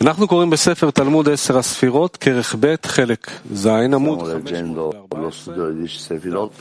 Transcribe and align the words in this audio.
אנחנו 0.00 0.28
קוראים 0.28 0.50
בספר 0.50 0.90
תלמוד 0.90 1.28
עשר 1.28 1.58
הספירות, 1.58 2.16
כרך 2.16 2.56
ב', 2.60 2.74
חלק 2.86 3.30
ז', 3.54 3.66
עמוד 3.66 4.20
Stiamo 4.20 4.24
leggendo 4.24 4.92
lo 5.12 5.30
studio 5.30 5.70
di 5.72 5.88
Sefirot, 5.88 6.54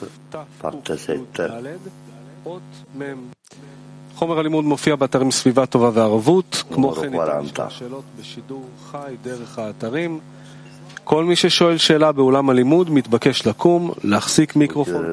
parte 0.62 0.97
7. 0.97 1.47
אות 2.46 2.62
מ'. 3.00 3.04
חומר 4.15 4.39
הלימוד 4.39 4.65
מופיע 4.65 4.96
באתרים 4.96 5.31
סביבה 5.31 5.65
טובה 5.65 5.89
וערבות, 5.94 6.63
כמו 6.73 6.92
כן 6.92 7.02
ניתן 7.02 7.18
40. 7.18 7.46
לשאול 7.46 7.69
שאלות 7.69 8.04
בשידור 8.19 8.65
חי 8.92 9.15
דרך 9.23 9.60
האתרים. 9.60 10.19
כל 11.04 11.24
מי 11.24 11.35
ששואל 11.35 11.78
שאלה 11.78 12.12
באולם 12.12 12.49
הלימוד 12.49 12.90
מתבקש 12.90 13.47
לקום, 13.47 13.92
להחזיק 14.04 14.56
מיקרופון 14.56 15.06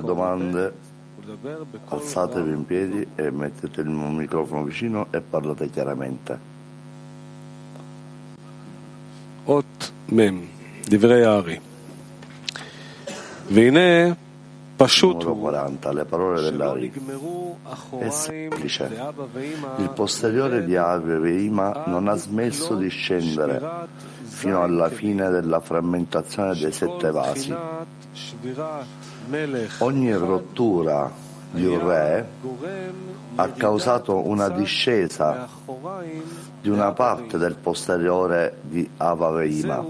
alzatevi 1.88 2.52
in 2.58 2.64
piedi 2.70 3.00
e 3.22 3.30
mettete 3.30 3.80
il 3.80 3.88
microfono 4.22 4.62
vicino 4.64 5.06
e 5.10 5.20
parlate 5.20 5.64
chiaramente. 5.70 6.53
אות 9.47 9.91
מ', 10.11 10.39
דברי 10.89 11.25
הארי. 11.25 11.57
והנה 13.51 14.13
פשוט 14.77 15.21
Numero 15.21 15.25
הוא 15.25 15.49
40. 15.49 15.91
Le 15.91 16.13
parole 16.13 16.39
שלא 16.39 16.73
dell'Ari. 16.73 16.89
נגמרו 16.97 17.55
È 17.65 17.73
אחוריים 17.73 18.11
semplice. 18.11 18.81
לאבא 18.81 19.25
ואמא 19.33 19.79
Il 19.79 19.89
posteriore 19.89 20.65
di 20.65 20.75
Ave 20.75 21.19
Veima 21.19 21.83
non 21.87 22.07
ha 22.07 22.15
smesso 22.15 22.75
di 22.75 22.89
scendere 22.89 23.61
fino 24.23 24.63
alla 24.63 24.89
fine 24.89 25.29
della 25.29 25.59
frammentazione 25.59 26.55
dei 26.55 26.71
sette 26.71 27.11
vasi. 27.11 27.53
Ogni 29.79 30.13
rottura 30.13 31.11
di 31.51 31.65
un 31.65 31.87
re 31.87 32.27
ha 33.35 33.47
causato 33.49 34.27
una 34.27 34.47
discesa 34.49 35.47
di 36.64 36.70
una 36.70 36.92
parte 36.92 37.36
del 37.36 37.56
posteriore 37.56 38.56
di 38.62 38.88
Ava 38.96 39.28
Veima. 39.32 39.84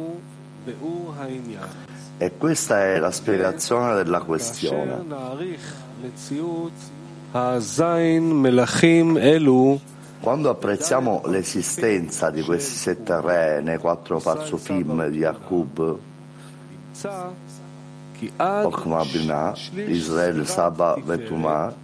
E 2.18 2.36
questa 2.36 2.82
è 2.82 2.98
la 2.98 3.12
spiegazione 3.12 3.94
della 3.94 4.22
questione. 4.22 5.04
Quando 10.18 10.50
apprezziamo 10.50 11.22
l'esistenza 11.26 12.30
di 12.30 12.42
questi 12.42 12.74
sette 12.74 13.20
re 13.20 13.60
nei 13.62 13.78
quattro 13.78 14.18
parzufim 14.18 15.06
di 15.10 15.18
Yaqub, 15.18 15.98
Okma 18.36 19.04
Binah, 19.04 19.54
Israele, 19.74 20.44
Saba, 20.44 20.96
Vetumah, 21.00 21.83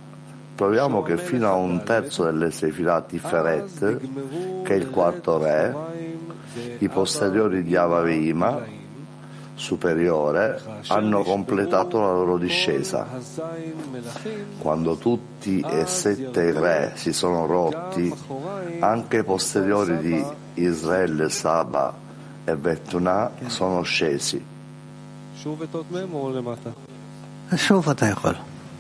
troviamo 0.60 1.02
che 1.02 1.18
fino 1.18 1.48
a 1.50 1.56
un 1.56 1.84
terzo 1.84 2.24
delle 2.24 2.52
Sefirah 2.52 3.02
Tiferet, 3.02 4.00
che 4.64 4.74
è 4.74 4.78
il 4.78 4.90
quarto 4.90 5.38
re, 5.38 5.76
i 6.80 6.90
posteriori 6.90 7.64
di 7.64 7.76
Avaveima, 7.76 8.62
superiore, 9.56 10.62
hanno 10.88 11.24
completato 11.24 12.00
la 12.00 12.12
loro 12.12 12.38
discesa. 12.38 13.08
Quando 14.60 14.98
tutti 14.98 15.60
e 15.62 15.86
sette 15.86 16.44
i 16.44 16.52
re 16.52 16.92
si 16.96 17.14
sono 17.14 17.46
rotti, 17.46 18.14
anche 18.80 19.18
i 19.18 19.24
posteriori 19.24 19.98
di 20.00 20.24
Israele, 20.56 21.30
Saba 21.30 21.94
e 22.44 22.56
Vetunah 22.56 23.32
sono 23.48 23.82
scesi. 23.82 24.42
שוב 25.36 25.62
את 25.62 25.76
אות 25.76 25.86
מ' 25.92 26.14
או 26.14 26.32
למטה? 26.32 26.70
שוב 27.56 27.90
אתה 27.90 28.06
יכול. 28.06 28.34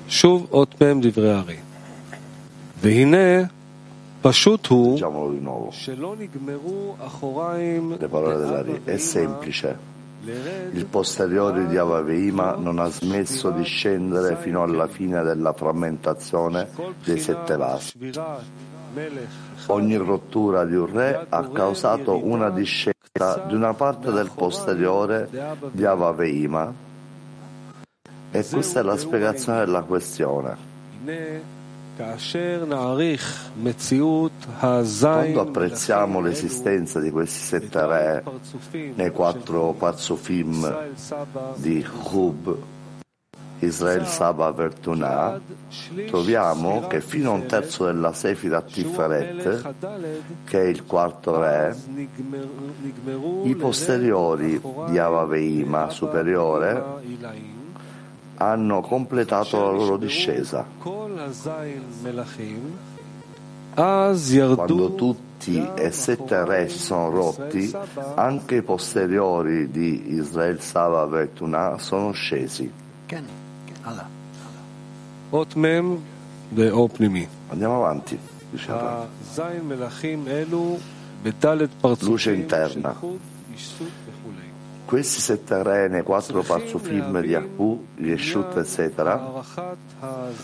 שוב 0.08 0.48
אות 0.52 0.82
מ' 0.82 1.02
דברי 1.02 1.34
הארי. 1.34 1.58
Leggiamolo 4.93 5.33
di 5.33 5.41
nuovo. 5.41 5.71
Le 7.99 8.09
parole 8.09 8.37
dell'Ari. 8.39 8.81
È 8.85 8.97
semplice. 8.97 9.89
Il 10.73 10.87
posteriore 10.87 11.67
di 11.67 11.77
Avaveima 11.77 12.55
non 12.57 12.79
ha 12.79 12.89
smesso 12.89 13.51
di 13.51 13.65
scendere 13.65 14.37
fino 14.37 14.63
alla 14.63 14.87
fine 14.87 15.23
della 15.23 15.53
frammentazione 15.53 16.71
dei 17.05 17.19
sette 17.19 17.57
vasi. 17.59 18.13
Ogni 19.67 19.97
rottura 19.97 20.65
di 20.65 20.75
un 20.75 20.87
re 20.91 21.27
ha 21.29 21.49
causato 21.49 22.25
una 22.25 22.49
discesa 22.49 23.45
di 23.47 23.55
una 23.55 23.75
parte 23.75 24.11
del 24.11 24.31
posteriore 24.35 25.29
di 25.71 25.85
Avaveima. 25.85 26.73
E 28.31 28.47
questa 28.47 28.81
è 28.81 28.83
la 28.83 28.97
spiegazione 28.97 29.59
della 29.59 29.83
questione. 29.83 31.59
Quando 34.59 35.41
apprezziamo 35.41 36.21
l'esistenza 36.21 36.99
di 36.99 37.11
questi 37.11 37.39
sette 37.39 37.87
re 37.87 38.25
nei 38.95 39.11
quattro 39.11 39.73
parzufim 39.73 40.93
di 41.57 41.87
Hub, 42.11 42.57
Israel 43.59 44.07
Saba 44.07 44.51
Vertunah, 44.51 45.39
troviamo 46.07 46.87
che 46.87 47.03
fino 47.03 47.33
a 47.33 47.35
un 47.35 47.45
terzo 47.47 47.85
della 47.85 48.15
Sefira 48.15 48.63
Tiferet, 48.63 49.75
che 50.45 50.63
è 50.63 50.67
il 50.67 50.87
quarto 50.87 51.39
re, 51.39 51.77
i 53.45 53.55
posteriori 53.57 54.59
di 54.89 54.99
Avaveima 54.99 55.91
superiore 55.91 57.59
hanno 58.41 58.81
completato 58.81 59.61
la 59.61 59.71
loro 59.71 59.97
discesa. 59.99 60.65
Quando 63.75 64.95
tutti 64.95 65.69
e 65.77 65.91
sette 65.91 66.45
re 66.45 66.69
si 66.69 66.79
sono 66.79 67.11
rotti, 67.11 67.71
anche 68.15 68.57
i 68.57 68.63
posteriori 68.63 69.71
di 69.71 70.15
Israel 70.15 70.61
Sava 70.61 71.05
Vetunah 71.07 71.77
sono 71.79 72.13
scesi. 72.13 72.71
Andiamo 77.49 77.77
avanti. 77.77 78.19
Diciamo. 78.51 79.07
Luce 82.07 82.33
interna. 82.33 82.97
Questi 84.91 85.21
sette 85.21 85.55
arene, 85.55 86.03
quattro 86.03 86.43
parzufim 86.43 87.21
di 87.21 87.33
Akbu, 87.33 87.87
Yeshut, 87.99 88.57
eccetera, 88.57 89.41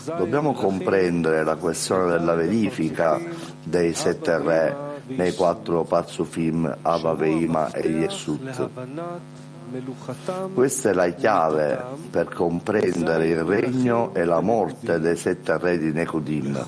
dobbiamo 0.05 0.53
comprendere 0.53 1.43
la 1.43 1.57
questione 1.57 2.11
della 2.11 2.33
verifica 2.33 3.19
dei 3.61 3.93
sette 3.93 4.37
re 4.37 4.75
nei 5.07 5.35
quattro 5.35 5.83
parzufim 5.83 6.77
Avaveima 6.81 7.73
e 7.73 7.89
Yeshut. 7.89 8.69
Questa 10.53 10.89
è 10.91 10.93
la 10.93 11.09
chiave 11.09 11.83
per 12.09 12.29
comprendere 12.29 13.27
il 13.27 13.43
regno 13.43 14.15
e 14.15 14.23
la 14.23 14.39
morte 14.39 14.97
dei 15.01 15.17
sette 15.17 15.57
re 15.57 15.77
di 15.77 15.91
Nekudim. 15.91 16.65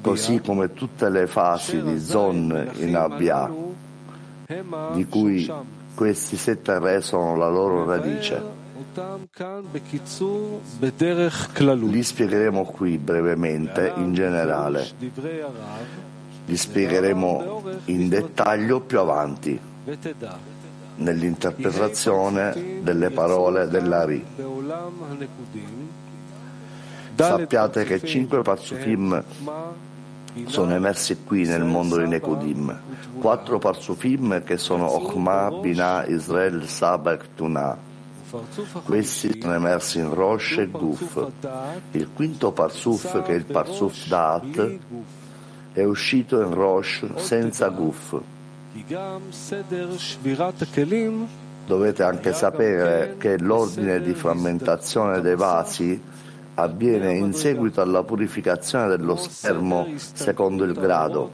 così 0.00 0.40
come 0.40 0.72
tutte 0.72 1.10
le 1.10 1.26
fasi 1.26 1.82
di 1.82 2.00
Zon 2.00 2.70
in 2.76 2.96
Abia 2.96 3.61
di 4.92 5.06
cui 5.06 5.50
questi 5.94 6.36
sette 6.36 6.78
re 6.78 7.00
sono 7.00 7.36
la 7.36 7.48
loro 7.48 7.84
radice. 7.84 8.60
Li 11.78 12.02
spiegheremo 12.02 12.64
qui 12.64 12.98
brevemente, 12.98 13.92
in 13.96 14.12
generale. 14.12 14.86
Li 16.44 16.56
spiegheremo 16.56 17.62
in 17.86 18.08
dettaglio 18.08 18.80
più 18.80 18.98
avanti, 18.98 19.58
nell'interpretazione 20.96 22.80
delle 22.82 23.10
parole 23.10 23.68
dell'Ari. 23.68 24.24
Sappiate 27.14 27.84
che 27.84 28.00
cinque 28.04 28.42
Patsufim 28.42 29.22
sono 30.46 30.74
emersi 30.74 31.18
qui 31.24 31.44
nel 31.44 31.64
mondo 31.64 31.98
di 31.98 32.06
Nekudim. 32.06 32.78
Quattro 33.20 33.58
parzufim 33.58 34.42
che 34.42 34.56
sono 34.56 34.90
Ochma, 34.90 35.50
Binah, 35.50 36.06
Israel, 36.06 36.66
Sabak, 36.66 37.28
Tunah. 37.34 37.76
Questi 38.84 39.38
sono 39.40 39.54
emersi 39.54 39.98
in 39.98 40.12
Rosh 40.12 40.58
e 40.58 40.66
Guf. 40.66 41.28
Il 41.90 42.08
quinto 42.14 42.50
parzuf, 42.52 43.22
che 43.22 43.32
è 43.32 43.36
il 43.36 43.44
parzuf 43.44 44.06
Da'at, 44.08 44.78
è 45.72 45.84
uscito 45.84 46.40
in 46.40 46.54
Rosh 46.54 47.14
senza 47.16 47.68
Guf. 47.68 48.18
Dovete 51.66 52.02
anche 52.02 52.32
sapere 52.32 53.16
che 53.18 53.38
l'ordine 53.38 54.00
di 54.00 54.14
frammentazione 54.14 55.20
dei 55.20 55.36
vasi 55.36 56.00
avviene 56.54 57.14
in 57.14 57.32
seguito 57.32 57.80
alla 57.80 58.02
purificazione 58.02 58.96
dello 58.96 59.16
schermo 59.16 59.88
secondo 59.96 60.64
il 60.64 60.72
grado, 60.72 61.30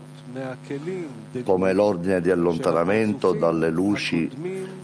come 1.45 1.73
l'ordine 1.73 2.21
di 2.21 2.31
allontanamento 2.31 3.33
dalle 3.33 3.71
luci, 3.71 4.31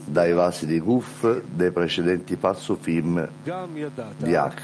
dai 0.05 0.33
vasi 0.33 0.67
di 0.67 0.81
Guf 0.81 1.43
dei 1.43 1.71
precedenti 1.71 2.37
Parsufim 2.37 3.29
di 4.17 4.35
Ak. 4.35 4.63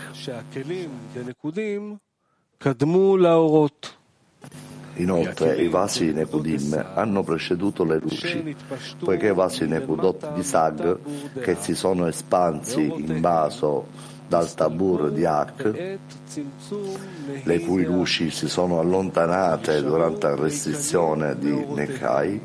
Inoltre 4.95 5.57
i 5.57 5.69
vasi 5.69 6.07
di 6.07 6.13
Nekudim 6.13 6.93
hanno 6.95 7.23
preceduto 7.23 7.85
le 7.85 8.01
luci, 8.01 8.57
poiché 8.99 9.29
i 9.29 9.35
vasi 9.35 9.67
Nekudot 9.67 10.35
di 10.35 10.43
Sag, 10.43 10.99
che 11.41 11.57
si 11.59 11.75
sono 11.75 12.07
espansi 12.07 12.83
in 12.83 13.21
vaso 13.21 14.19
dal 14.31 14.55
tabur 14.55 15.11
di 15.11 15.25
Ak, 15.25 15.75
le 17.43 17.61
cui 17.61 17.85
luci 17.85 18.31
si 18.31 18.49
sono 18.49 18.79
allontanate 18.79 19.83
durante 19.83 20.29
la 20.29 20.37
restrizione 20.37 21.37
di 21.37 21.51
Nekai, 21.51 22.41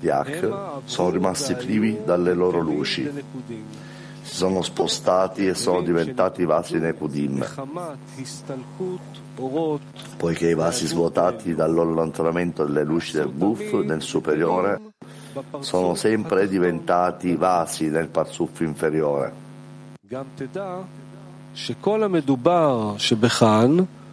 di 0.00 0.08
Ak, 0.08 0.80
sono 0.84 1.10
rimasti 1.10 1.54
privi 1.56 1.98
dalle 2.06 2.32
loro 2.32 2.60
luci 2.60 3.06
si 4.22 4.34
sono 4.34 4.62
spostati 4.62 5.46
e 5.46 5.54
sono 5.54 5.82
diventati 5.82 6.44
vasi 6.44 6.78
Nekudim, 6.78 7.46
poiché 10.16 10.50
i 10.50 10.54
vasi 10.54 10.86
svuotati 10.86 11.54
dall'allontanamento 11.54 12.64
delle 12.64 12.84
luci 12.84 13.12
del 13.16 13.32
Guf 13.34 13.72
nel 13.84 14.02
superiore 14.02 14.80
sono 15.60 15.94
sempre 15.94 16.48
diventati 16.48 17.36
vasi 17.36 17.88
nel 17.88 18.08
Parzuf 18.08 18.60
inferiore. 18.60 19.47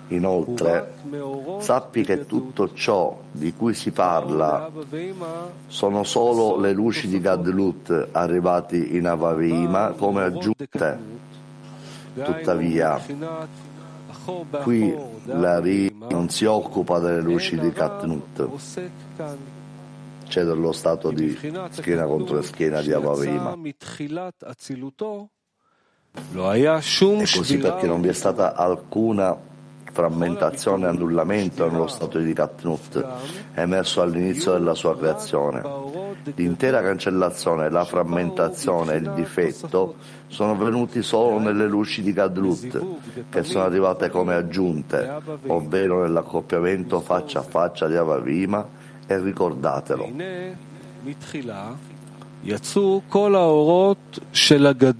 Inoltre, 0.09 0.94
sappi 1.59 2.03
che 2.03 2.25
tutto 2.25 2.74
ciò 2.74 3.18
di 3.31 3.53
cui 3.53 3.74
si 3.74 3.92
parla 3.92 4.69
sono 5.68 6.03
solo 6.03 6.59
le 6.59 6.74
luci 6.74 7.07
di 7.07 7.19
Gadlut 7.21 8.09
arrivati 8.12 8.97
in 8.97 9.07
Avavima 9.07 9.92
come 9.92 10.24
aggiunte. 10.24 11.00
Tuttavia, 12.13 13.01
qui 14.63 14.95
la 15.25 15.59
Ri 15.59 15.95
non 16.09 16.30
si 16.30 16.45
occupa 16.45 17.00
delle 17.00 17.21
luci 17.21 17.57
di 17.57 17.71
Katnut, 17.71 18.50
c'è 20.27 20.44
dello 20.44 20.71
stato 20.71 21.12
di 21.12 21.38
schiena 21.69 22.06
contro 22.06 22.42
schiena 22.42 22.81
di 22.81 22.92
Avavima. 22.92 23.57
E 27.36 27.40
così 27.40 27.58
perché 27.58 27.88
non 27.88 28.02
vi 28.02 28.10
è 28.10 28.14
stata 28.14 28.56
alcuna 28.56 29.38
frammentazione 29.92 30.86
e 30.86 30.90
annullamento 30.90 31.70
nello 31.70 31.88
stato 31.88 32.20
di 32.20 32.34
Katnut, 32.34 33.06
emerso 33.54 34.02
all'inizio 34.02 34.52
della 34.52 34.74
sua 34.74 34.98
creazione. 34.98 35.64
L'intera 36.36 36.82
cancellazione, 36.82 37.70
la 37.70 37.86
frammentazione 37.86 38.94
e 38.94 38.98
il 38.98 39.12
difetto 39.16 39.96
sono 40.28 40.58
venuti 40.58 41.02
solo 41.02 41.40
nelle 41.40 41.68
luci 41.68 42.02
di 42.02 42.12
Gadlut, 42.12 42.84
che 43.30 43.44
sono 43.44 43.64
arrivate 43.64 44.10
come 44.10 44.34
aggiunte, 44.34 45.22
ovvero 45.48 46.02
nell'accoppiamento 46.02 47.00
faccia 47.00 47.40
a 47.40 47.44
faccia 47.44 47.88
di 47.88 47.96
Avavima, 47.96 48.68
e 49.08 49.20
ricordatelo. 49.20 50.10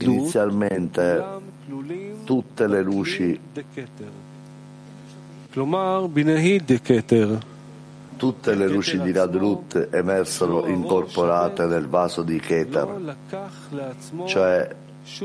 Inizialmente 0.10 1.24
tutte 2.24 2.68
le 2.68 2.82
luci. 2.82 3.40
Tutte 8.18 8.56
le 8.56 8.68
luci 8.68 9.00
di 9.00 9.12
Gadlut 9.12 9.90
emersero 9.92 10.66
incorporate 10.66 11.66
nel 11.66 11.88
vaso 11.88 12.24
di 12.24 12.40
Keter, 12.40 13.16
cioè 14.26 14.76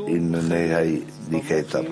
in 0.07 0.29
Nehai 0.29 1.07
di 1.27 1.41
Keter. 1.41 1.91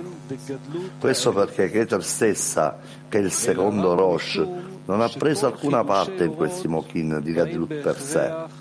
Questo 0.98 1.32
perché 1.32 1.70
Keter 1.70 2.04
stessa, 2.04 2.78
che 3.08 3.19
è 3.19 3.22
il 3.22 3.30
secondo 3.32 3.94
Rosh, 3.94 4.46
non 4.84 5.00
ha 5.00 5.08
preso 5.08 5.46
alcuna 5.46 5.84
parte 5.84 6.25
in 6.25 6.34
questi 6.34 6.69
Mochin 6.69 7.20
di 7.22 7.32
Gadlut 7.32 7.75
per 7.75 7.98
sé. 7.98 8.57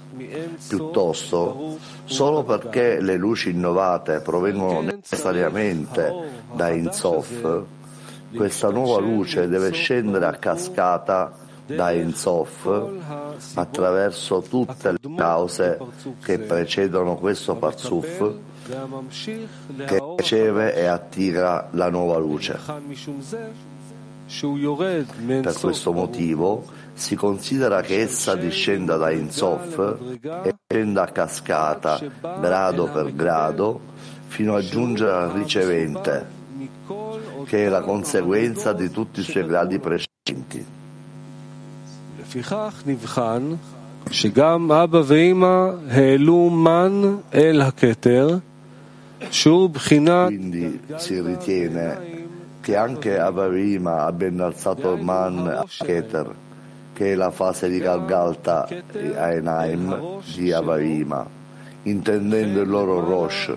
Piuttosto, 0.67 1.77
solo 2.05 2.43
perché 2.43 2.99
le 2.99 3.15
luci 3.15 3.51
innovate 3.51 4.19
provengono 4.21 4.81
necessariamente 4.81 6.13
da 6.53 6.69
Insof, 6.69 7.63
questa 8.35 8.69
nuova 8.69 8.99
luce 8.99 9.47
deve 9.47 9.71
scendere 9.71 10.25
a 10.25 10.33
cascata 10.33 11.31
da 11.65 11.91
Ensof 11.91 12.65
attraverso 13.55 14.41
tutte 14.41 14.91
le 14.91 14.99
cause 15.15 15.77
che 16.23 16.39
precedono 16.39 17.15
questo 17.15 17.55
Parzuf 17.55 18.33
che 19.85 20.01
riceve 20.17 20.75
e 20.75 20.85
attira 20.85 21.69
la 21.71 21.89
nuova 21.89 22.17
luce. 22.17 22.59
Per 25.41 25.53
questo 25.59 25.93
motivo 25.93 26.65
si 26.96 27.16
considera 27.16 27.80
che 27.80 28.00
essa 28.00 28.34
discenda 28.34 28.96
da 28.96 29.10
Ensof 29.10 29.96
e 30.44 30.54
scenda 30.66 31.02
a 31.02 31.08
cascata, 31.08 32.00
grado 32.40 32.88
per 32.88 33.14
grado, 33.14 33.80
fino 34.26 34.54
a 34.54 34.62
giungere 34.62 35.12
al 35.12 35.30
ricevente 35.30 36.40
che 37.44 37.66
è 37.66 37.68
la 37.68 37.80
conseguenza 37.80 38.72
di 38.72 38.90
tutti 38.90 39.20
i 39.20 39.24
suoi 39.24 39.46
gradi 39.46 39.78
precedenti. 39.78 40.64
שגם 44.10 44.72
אבא 44.72 45.02
ואמא 45.06 45.70
העלו 45.90 46.50
מן 46.50 47.16
אל 47.34 47.60
הכתר, 47.60 48.38
שהוא 49.30 49.70
בחינת... 49.70 50.28
Quindi 50.28 50.80
si 50.96 51.20
ritiene 51.20 51.98
che 52.60 52.76
anche 52.76 53.18
Avavima 53.18 54.04
abbia 54.04 54.28
innalzato 54.28 54.94
il 54.94 55.02
man 55.02 55.46
a 55.46 55.64
Keter, 55.66 56.34
che 56.97 57.11
è 57.11 57.15
la 57.15 57.29
fase 57.29 57.69
di 57.69 57.77
Galgalta 57.77 58.67
a 58.67 59.31
Enaim 59.31 60.19
di 60.33 60.51
Avavima, 60.51 61.23
intendendo 61.83 62.61
il 62.61 62.67
loro 62.67 63.01
Rosh, 63.01 63.55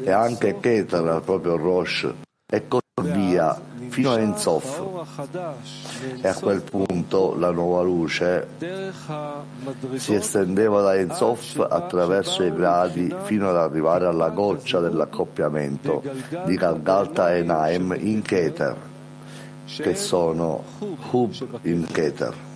e 0.00 0.10
anche 0.12 0.60
Keter 0.60 1.04
al 1.08 1.22
proprio 1.24 1.56
Rosh, 1.56 2.08
e 2.46 2.68
così 2.68 3.10
via 3.10 3.60
fino 3.88 4.12
a 4.12 4.20
Ensof. 4.20 4.80
E 6.20 6.28
a 6.28 6.34
quel 6.34 6.62
punto 6.62 7.34
la 7.36 7.50
nuova 7.50 7.82
luce 7.82 8.46
si 9.96 10.14
estendeva 10.14 10.82
da 10.82 10.94
Ensof 10.94 11.66
attraverso 11.68 12.44
i 12.44 12.54
gradi 12.54 13.12
fino 13.24 13.48
ad 13.48 13.56
arrivare 13.56 14.06
alla 14.06 14.28
goccia 14.28 14.78
dell'accoppiamento 14.78 16.00
di 16.44 16.54
Galgalta 16.54 17.34
e 17.34 17.42
Naim 17.42 17.92
in 17.98 18.22
Keter, 18.22 18.76
che 19.66 19.96
sono 19.96 20.62
Hub 21.10 21.32
in 21.62 21.88
Keter. 21.90 22.50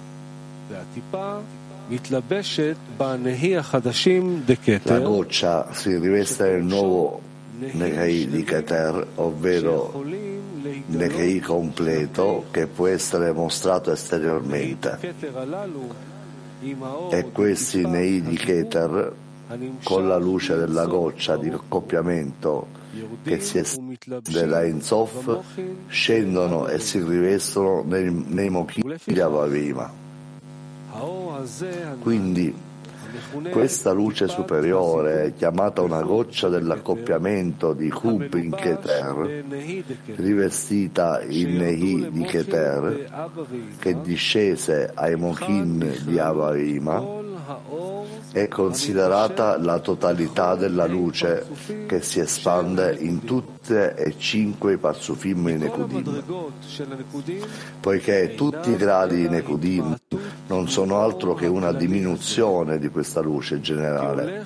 La 4.94 4.98
goccia 4.98 5.72
si 5.72 5.96
riveste 5.96 6.50
nel 6.50 6.64
nuovo 6.64 7.20
Nehei 7.58 8.28
di 8.28 8.42
Keter, 8.42 9.06
ovvero 9.14 10.02
Nehei 10.86 11.40
completo 11.40 12.46
che 12.50 12.66
può 12.66 12.88
essere 12.88 13.32
mostrato 13.32 13.92
esteriormente. 13.92 14.98
E 17.10 17.30
questi 17.30 17.86
Nei 17.86 18.20
di 18.22 18.36
Keter, 18.36 19.14
con 19.84 20.08
la 20.08 20.18
luce 20.18 20.56
della 20.56 20.86
goccia 20.86 21.36
di 21.36 21.48
accoppiamento 21.48 22.66
che 23.22 23.40
si 23.40 23.58
estende 23.58 24.46
da 24.46 24.64
Insof, 24.64 25.38
scendono 25.86 26.66
e 26.66 26.80
si 26.80 27.00
rivestono 27.00 27.84
nei, 27.86 28.10
nei 28.10 28.48
mochini 28.48 28.96
di 29.04 29.20
Avavima. 29.20 30.04
Quindi 32.00 32.54
questa 33.50 33.92
luce 33.92 34.28
superiore, 34.28 35.34
chiamata 35.36 35.80
una 35.80 36.02
goccia 36.02 36.48
dell'accoppiamento 36.48 37.72
di 37.72 37.90
Hub 37.90 38.34
in 38.34 38.50
Keter, 38.50 39.44
rivestita 40.16 41.22
in 41.22 41.56
Nehi 41.56 42.08
di 42.10 42.22
Keter, 42.22 43.28
che 43.78 44.00
discese 44.00 44.90
ai 44.94 45.16
Mochin 45.16 46.02
di 46.04 46.18
Avarima, 46.18 47.15
è 48.32 48.48
considerata 48.48 49.58
la 49.58 49.78
totalità 49.78 50.54
della 50.56 50.86
luce 50.86 51.46
che 51.86 52.02
si 52.02 52.20
espande 52.20 52.96
in 52.98 53.24
tutte 53.24 53.94
e 53.94 54.14
cinque 54.18 54.74
i 54.74 54.76
parzufim 54.76 55.48
in 55.48 55.58
Nekudim, 55.58 56.22
poiché 57.80 58.34
tutti 58.34 58.70
i 58.70 58.76
gradi 58.76 59.24
in 59.24 59.30
Nekudim 59.30 59.96
non 60.48 60.68
sono 60.68 61.00
altro 61.00 61.34
che 61.34 61.46
una 61.46 61.72
diminuzione 61.72 62.78
di 62.78 62.88
questa 62.88 63.20
luce 63.20 63.60
generale, 63.60 64.44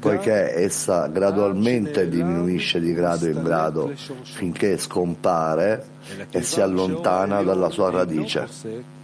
poiché 0.00 0.54
essa 0.54 1.06
gradualmente 1.06 2.08
diminuisce 2.08 2.80
di 2.80 2.92
grado 2.92 3.26
in 3.26 3.42
grado 3.42 3.92
finché 4.22 4.76
scompare 4.78 5.86
e 6.30 6.42
si 6.42 6.60
allontana 6.60 7.42
dalla 7.42 7.70
sua 7.70 7.90
radice. 7.90 9.00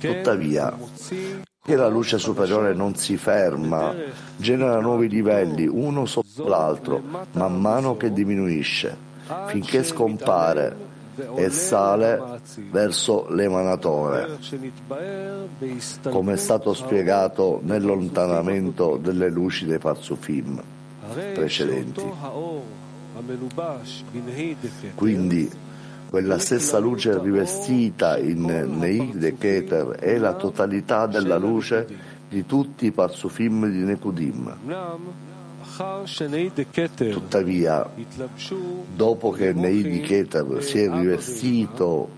Tuttavia, 0.00 0.76
che 1.62 1.76
la 1.76 1.88
luce 1.88 2.18
superiore 2.18 2.74
non 2.74 2.94
si 2.94 3.16
ferma, 3.16 3.94
genera 4.36 4.80
nuovi 4.80 5.08
livelli 5.08 5.66
uno 5.66 6.06
sotto 6.06 6.48
l'altro, 6.48 7.02
man 7.32 7.60
mano 7.60 7.96
che 7.96 8.12
diminuisce, 8.12 8.96
finché 9.46 9.84
scompare 9.84 10.88
e 11.34 11.50
sale 11.50 12.40
verso 12.70 13.26
l'emanatore, 13.30 14.38
come 16.08 16.32
è 16.32 16.36
stato 16.36 16.72
spiegato 16.72 17.60
nell'allontanamento 17.62 18.96
delle 18.96 19.28
luci 19.28 19.66
dei 19.66 19.78
Parzufim 19.78 20.62
precedenti. 21.34 22.02
Quindi 24.94 25.50
quella 26.10 26.40
stessa 26.40 26.78
luce 26.78 27.16
rivestita 27.20 28.18
in 28.18 28.42
Neid 28.42 29.38
Keter 29.38 29.90
è 29.90 30.18
la 30.18 30.34
totalità 30.34 31.06
della 31.06 31.38
luce 31.38 31.86
di 32.28 32.44
tutti 32.46 32.86
i 32.86 32.90
Parzufim 32.90 33.70
di 33.70 33.84
Nekudim. 33.84 34.56
Tuttavia, 37.12 37.88
dopo 38.92 39.30
che 39.30 39.52
Neidi 39.52 40.00
Keter 40.00 40.62
si 40.64 40.80
è 40.80 40.90
rivestito 40.90 42.10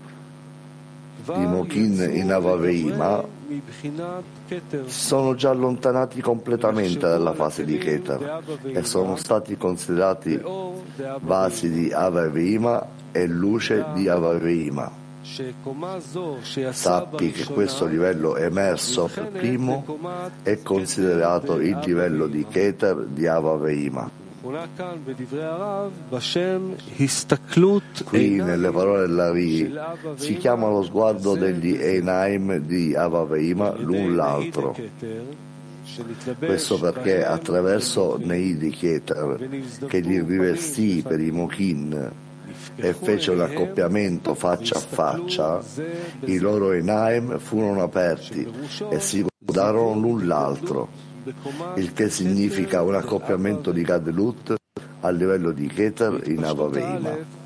di 1.25 1.45
Mokin 1.45 2.09
in 2.13 2.31
Avaveima, 2.31 3.23
sono 4.87 5.35
già 5.35 5.51
allontanati 5.51 6.19
completamente 6.19 7.07
dalla 7.07 7.33
fase 7.33 7.63
di 7.63 7.77
Keter 7.77 8.41
e 8.63 8.83
sono 8.83 9.15
stati 9.17 9.55
considerati 9.55 10.41
vasi 11.21 11.69
di 11.69 11.93
Avaveima 11.93 12.92
e 13.13 13.27
luce 13.27 13.85
di 13.93 14.09
Avaveima. 14.09 14.91
Sappi 16.71 17.31
che 17.31 17.45
questo 17.45 17.85
livello 17.85 18.35
emerso 18.35 19.09
per 19.13 19.29
primo 19.29 19.85
è 20.43 20.61
considerato 20.61 21.59
il 21.61 21.79
livello 21.85 22.27
di 22.27 22.45
Keter 22.45 23.05
di 23.05 23.25
Avaveima. 23.25 24.21
Qui 28.03 28.35
nelle 28.35 28.71
parole 28.71 29.07
dell'Ari 29.07 29.73
si 30.15 30.35
chiama 30.35 30.67
lo 30.67 30.83
sguardo 30.83 31.35
degli 31.35 31.77
Einaim 31.79 32.57
di 32.57 32.93
Avaveima 32.93 33.73
l'un 33.77 34.17
l'altro. 34.17 34.75
Questo 36.37 36.79
perché 36.79 37.25
attraverso 37.25 38.19
Neidi 38.21 38.71
Keter 38.71 39.47
che 39.87 39.99
li 39.99 40.21
rivestì 40.21 41.01
per 41.07 41.21
i 41.21 41.31
Mokin 41.31 42.11
e 42.75 42.93
fece 42.93 43.31
un 43.31 43.41
accoppiamento 43.41 44.33
faccia 44.35 44.75
a 44.75 44.79
faccia, 44.79 45.63
i 46.25 46.37
loro 46.37 46.71
Enaim 46.71 47.39
furono 47.39 47.83
aperti 47.83 48.47
e 48.89 48.99
si 48.99 49.25
guardarono 49.39 49.99
l'un 49.99 50.27
l'altro, 50.27 50.89
il 51.75 51.93
che 51.93 52.09
significa 52.09 52.81
un 52.81 52.95
accoppiamento 52.95 53.71
di 53.71 53.81
Gadlut 53.83 54.55
a 55.01 55.09
livello 55.09 55.51
di 55.51 55.67
Keter 55.67 56.21
in 56.25 56.43
Avaveima. 56.43 57.41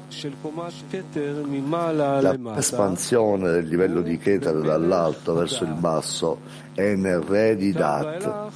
L'espansione 2.54 3.52
del 3.52 3.68
livello 3.68 4.02
di 4.02 4.18
Keter 4.18 4.62
dall'alto 4.62 5.34
verso 5.34 5.66
il 5.66 5.74
basso 5.74 6.40
è 6.74 6.96
nel 6.96 7.20
re 7.20 7.56
di 7.58 7.72
Dat 7.74 8.52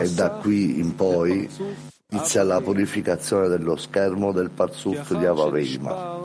e 0.00 0.10
da 0.12 0.30
qui 0.30 0.80
in 0.80 0.94
poi 0.96 1.48
inizia 2.10 2.42
la 2.42 2.60
purificazione 2.60 3.48
dello 3.48 3.76
schermo 3.76 4.32
del 4.32 4.50
Parzuf 4.50 5.16
di 5.16 5.26
Avaveima. 5.26 6.18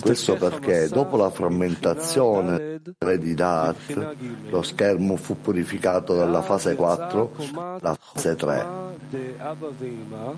Questo 0.00 0.34
perché 0.34 0.88
dopo 0.88 1.16
la 1.16 1.30
frammentazione 1.30 2.80
di 3.18 3.34
Dat, 3.34 4.16
lo 4.50 4.62
schermo 4.62 5.16
fu 5.16 5.40
purificato 5.40 6.14
dalla 6.14 6.42
fase 6.42 6.74
4 6.74 7.32
alla 7.80 7.96
fase 7.98 8.36
3 8.36 8.66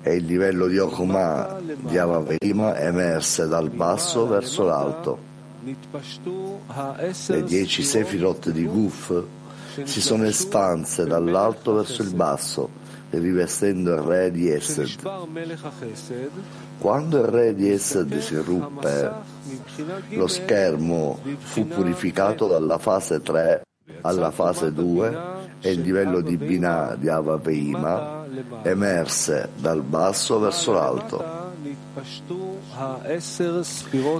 e 0.03 0.15
il 0.15 0.25
livello 0.25 0.67
di 0.69 0.79
Okuma 0.79 1.59
di 1.61 1.99
Avaveima 1.99 2.79
emerse 2.79 3.49
dal 3.49 3.71
basso 3.71 4.27
verso 4.27 4.65
l'alto. 4.65 5.31
Le 7.27 7.45
dieci 7.45 7.83
Sefirot 7.83 8.51
di 8.51 8.65
Guf 8.67 9.25
si 9.85 10.01
sono 10.01 10.25
espanse 10.25 11.05
dall'alto 11.05 11.75
verso 11.75 12.03
il 12.03 12.15
basso, 12.15 12.69
rivestendo 13.11 13.93
il 13.95 14.01
re 14.01 14.31
di 14.31 14.51
Esed. 14.51 14.91
Quando 16.79 17.19
il 17.19 17.25
re 17.25 17.55
di 17.55 17.71
Esed 17.71 18.19
si 18.19 18.37
ruppe, 18.37 19.11
lo 20.11 20.27
schermo 20.27 21.19
fu 21.39 21.67
purificato 21.67 22.47
dalla 22.47 22.79
fase 22.79 23.21
3 23.21 23.63
alla 24.03 24.31
fase 24.31 24.73
2 24.73 25.19
e 25.61 25.71
il 25.71 25.81
livello 25.81 26.21
di 26.21 26.37
Binah 26.37 26.97
di 26.99 27.09
Avapeima 27.09 28.25
emerse 28.63 29.51
dal 29.57 29.83
basso 29.83 30.39
verso 30.39 30.73
l'alto. 30.73 31.41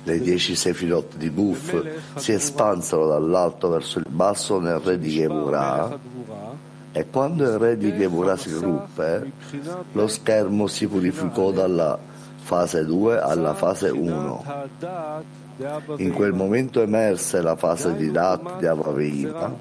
Le 0.05 0.21
dieci 0.21 0.55
sefirot 0.55 1.17
di 1.17 1.31
Guf 1.31 2.17
si 2.17 2.33
espansero 2.33 3.07
dall'alto 3.07 3.69
verso 3.69 3.99
il 3.99 4.07
basso 4.09 4.59
nel 4.59 4.79
re 4.79 4.99
di 4.99 5.11
Gevurah 5.11 5.99
e 6.95 7.07
quando 7.09 7.45
il 7.45 7.59
re 7.59 7.79
di 7.79 7.97
Gevurah 7.97 8.37
si 8.37 8.53
ruppe, 8.53 9.33
lo 9.93 10.07
schermo 10.09 10.67
si 10.67 10.87
purificò 10.87 11.51
dalla 11.51 11.99
fase 12.37 12.85
2 12.85 13.19
alla 13.19 13.55
fase 13.55 13.89
1. 13.89 14.45
In 15.97 16.13
quel 16.13 16.35
momento 16.35 16.83
emerse 16.83 17.41
la 17.41 17.57
fase 17.57 17.97
di 17.97 18.11
Dat 18.11 18.59
di 18.59 18.67
Avaveima, 18.67 19.57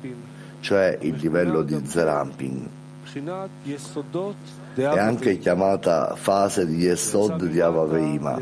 cioè 0.59 0.97
il 0.99 1.15
livello 1.15 1.61
di 1.61 1.81
Zerampin. 1.85 2.69
È 4.73 4.83
anche 4.83 5.37
chiamata 5.37 6.15
fase 6.15 6.65
di 6.65 6.77
Yesod 6.77 7.45
di 7.45 7.61
Avaveima, 7.61 8.41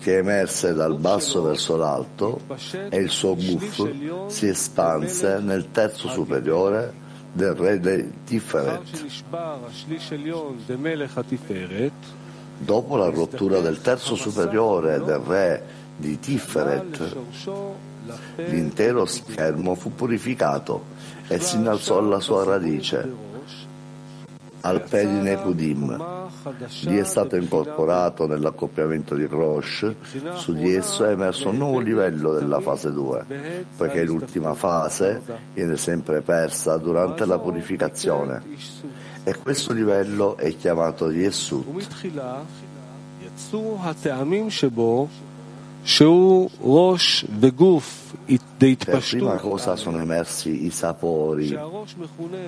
che 0.00 0.16
emerse 0.16 0.72
dal 0.72 0.96
basso 0.96 1.42
verso 1.42 1.76
l'alto 1.76 2.40
e 2.88 2.96
il 2.96 3.10
suo 3.10 3.36
guf 3.36 4.28
si 4.28 4.48
espanse 4.48 5.38
nel 5.40 5.70
terzo 5.70 6.08
superiore 6.08 6.92
del 7.32 7.54
re 7.54 7.78
di 7.78 8.12
Tiferet. 8.24 9.04
Dopo 12.58 12.96
la 12.96 13.10
rottura 13.10 13.60
del 13.60 13.80
terzo 13.80 14.14
superiore 14.14 15.02
del 15.02 15.18
re 15.18 15.62
di 15.96 16.18
Tiferet, 16.18 17.16
l'intero 18.36 19.04
schermo 19.04 19.74
fu 19.74 19.94
purificato 19.94 20.84
e 21.28 21.38
si 21.38 21.56
innalzò 21.56 21.98
alla 21.98 22.20
sua 22.20 22.44
radice 22.44 23.29
al 24.62 24.82
Pedine 24.82 25.36
Kudim. 25.36 26.28
Lì 26.82 26.96
è 26.96 27.04
stato 27.04 27.36
incorporato 27.36 28.26
nell'accoppiamento 28.26 29.14
di 29.14 29.26
Roche, 29.26 29.96
su 30.34 30.52
di 30.52 30.74
esso 30.74 31.04
è 31.04 31.10
emerso 31.10 31.50
un 31.50 31.58
nuovo 31.58 31.80
livello 31.80 32.32
della 32.32 32.60
fase 32.60 32.92
2, 32.92 33.64
poiché 33.76 34.04
l'ultima 34.04 34.54
fase 34.54 35.20
viene 35.52 35.76
sempre 35.76 36.22
persa 36.22 36.76
durante 36.76 37.26
la 37.26 37.38
purificazione. 37.38 38.42
E 39.22 39.36
questo 39.36 39.72
livello 39.72 40.36
è 40.36 40.56
chiamato 40.56 41.10
Yesut. 41.10 41.86
Per 48.84 49.04
prima 49.08 49.36
cosa 49.36 49.76
sono 49.76 49.98
emersi 49.98 50.66
i 50.66 50.70
sapori 50.70 51.58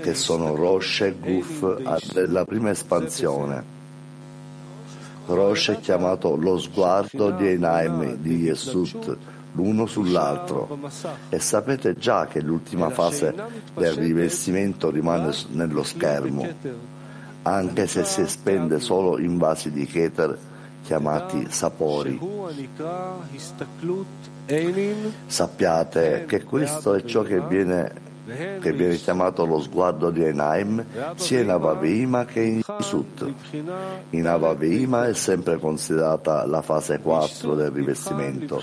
che 0.03 0.15
sono 0.15 0.55
Rosh 0.55 1.01
e 1.01 1.15
Guf 1.19 2.12
della 2.12 2.45
prima 2.45 2.71
espansione. 2.71 3.81
Rosh 5.27 5.71
è 5.71 5.81
chiamato 5.81 6.37
lo 6.37 6.59
sguardo 6.59 7.31
di 7.31 7.49
Enaim 7.49 8.17
di 8.17 8.37
Yesut, 8.37 9.17
l'uno 9.53 9.87
sull'altro. 9.87 10.79
E 11.31 11.39
sapete 11.39 11.95
già 11.95 12.27
che 12.27 12.41
l'ultima 12.41 12.91
fase 12.91 13.35
del 13.75 13.95
rivestimento 13.95 14.91
rimane 14.91 15.33
nello 15.53 15.83
schermo, 15.83 16.47
anche 17.43 17.87
se 17.87 18.05
si 18.05 18.27
spende 18.27 18.79
solo 18.79 19.19
in 19.19 19.39
vasi 19.39 19.71
di 19.71 19.87
Keter 19.87 20.51
chiamati 20.83 21.47
sapori. 21.51 22.19
Sappiate 25.27 26.25
che 26.27 26.43
questo 26.43 26.95
è 26.95 27.05
ciò 27.05 27.23
che 27.23 27.41
viene, 27.41 27.93
che 28.25 28.73
viene 28.73 28.97
chiamato 28.97 29.45
lo 29.45 29.61
sguardo 29.61 30.11
di 30.11 30.23
Enaim 30.25 30.85
sia 31.17 31.41
in 31.41 31.50
Avaveima 31.50 32.25
che 32.25 32.41
in 32.41 32.62
Yisut. 32.79 33.33
In 34.11 34.26
Avaveima 34.26 35.07
è 35.07 35.14
sempre 35.14 35.59
considerata 35.59 36.47
la 36.47 36.62
fase 36.62 37.00
4 37.00 37.55
del 37.55 37.71
rivestimento 37.71 38.62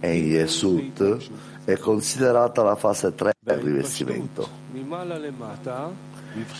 e 0.00 0.16
in 0.16 0.26
Yesut 0.26 1.16
è 1.64 1.76
considerata 1.76 2.62
la 2.62 2.76
fase 2.76 3.14
3 3.14 3.34
del 3.40 3.58
rivestimento. 3.58 4.48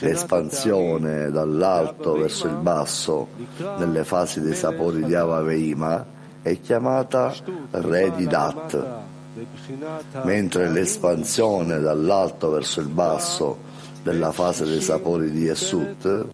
L'espansione 0.00 1.30
dall'alto 1.30 2.14
verso 2.14 2.46
il 2.46 2.56
basso 2.56 3.28
nelle 3.78 4.04
fasi 4.04 4.40
dei 4.40 4.54
sapori 4.54 5.04
di 5.04 5.14
Avaveima 5.14 6.16
è 6.42 6.60
chiamata 6.60 7.34
Re 7.70 8.12
di 8.14 8.26
Dat, 8.26 8.86
mentre 10.22 10.70
l'espansione 10.70 11.80
dall'alto 11.80 12.50
verso 12.50 12.80
il 12.80 12.88
basso 12.88 13.66
della 14.02 14.32
fase 14.32 14.64
dei 14.64 14.80
sapori 14.80 15.30
di 15.30 15.42
Yesut 15.42 16.26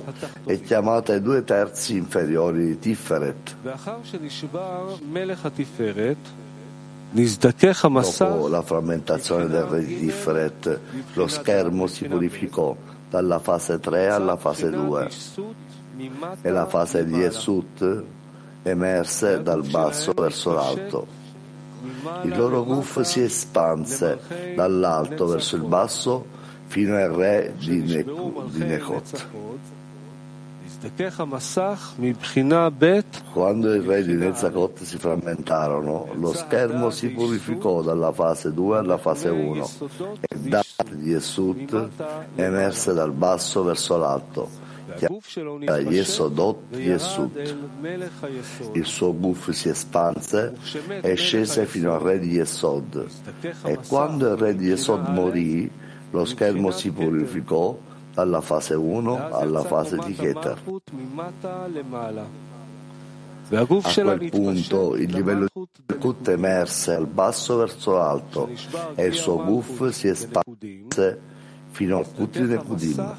è 0.44 0.60
chiamata 0.60 1.14
i 1.14 1.20
due 1.20 1.42
terzi 1.44 1.96
inferiori 1.96 2.66
di 2.66 2.78
Tiferet. 2.78 3.56
Dopo 8.28 8.48
la 8.48 8.62
frammentazione 8.62 9.46
del 9.46 9.62
re 9.62 9.84
di 9.84 9.98
Tiferet, 10.00 10.80
lo 11.14 11.26
schermo 11.26 11.86
si 11.86 12.06
purificò 12.06 12.76
dalla 13.08 13.38
fase 13.38 13.78
3 13.78 14.08
alla 14.08 14.36
fase 14.36 14.70
2 14.70 15.08
e 16.42 16.50
la 16.50 16.66
fase 16.66 17.04
di 17.04 17.14
Yesut 17.14 18.04
emerse 18.62 19.42
dal 19.42 19.64
basso 19.64 20.12
verso 20.14 20.52
l'alto. 20.52 21.22
Il 22.22 22.36
loro 22.36 22.64
guf 22.64 23.00
si 23.02 23.20
espanse 23.20 24.18
dall'alto 24.54 25.26
verso 25.26 25.56
il 25.56 25.62
basso 25.62 26.26
fino 26.66 26.96
al 26.96 27.10
re 27.10 27.54
di, 27.58 27.82
ne- 27.82 28.04
di 28.50 28.64
Nekot. 28.64 29.26
Quando 33.32 33.74
i 33.74 33.80
re 33.80 34.04
di 34.04 34.14
Nezakot 34.14 34.82
si 34.82 34.98
frammentarono, 34.98 36.08
lo 36.14 36.32
schermo 36.34 36.90
si 36.90 37.08
purificò 37.08 37.80
dalla 37.80 38.12
fase 38.12 38.52
2 38.52 38.78
alla 38.78 38.98
fase 38.98 39.28
1 39.28 39.70
e 40.20 40.36
Dat 40.36 40.92
di 40.92 41.10
Yesut 41.10 41.88
emerse 42.34 42.92
dal 42.92 43.12
basso 43.12 43.62
verso 43.62 43.96
l'alto, 43.96 44.48
Yesodot 45.00 46.76
Yesut. 46.76 47.56
Il 48.72 48.84
suo 48.84 49.14
guf 49.14 49.50
si 49.50 49.68
espanse 49.68 50.54
e 51.00 51.14
scese 51.14 51.66
fino 51.66 51.94
al 51.94 52.00
re 52.00 52.18
di 52.18 52.30
Yesod. 52.30 53.06
E 53.62 53.78
quando 53.88 54.32
il 54.32 54.36
re 54.36 54.54
di 54.54 54.66
Yesod 54.66 55.08
morì, 55.08 55.70
lo 56.10 56.24
schermo 56.24 56.70
si 56.70 56.90
purificò 56.90 57.76
dalla 58.14 58.40
fase 58.40 58.74
1 58.74 59.30
alla 59.30 59.62
fase 59.62 59.98
di 60.04 60.14
Keter. 60.14 60.58
A 63.50 63.66
quel 63.66 64.30
punto 64.30 64.94
il 64.96 65.12
livello 65.12 65.46
di 65.52 65.98
Kut 65.98 66.28
emerse 66.28 66.94
al 66.94 67.06
basso 67.06 67.56
verso 67.56 67.92
l'alto 67.92 68.48
e 68.94 69.04
il 69.04 69.14
suo 69.14 69.42
guf 69.44 69.88
si 69.90 70.08
espanse 70.08 71.20
fino 71.70 71.98
al 71.98 72.10
Kut 72.10 72.38
di 72.38 72.46
Nekudim. 72.46 73.14